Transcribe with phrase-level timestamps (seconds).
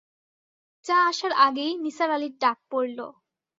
[0.85, 2.99] চা আসার আগেই নিসার আলির ডাক পড়ল।